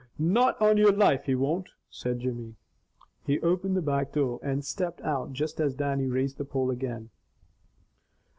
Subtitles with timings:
[0.17, 2.55] "Not on your life he won't!" said Jimmy.
[3.23, 7.11] He opened the back door and stepped out just as Dannie raised the pole again.